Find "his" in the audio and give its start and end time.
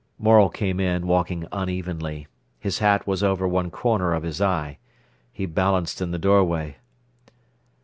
2.57-2.79, 4.23-4.41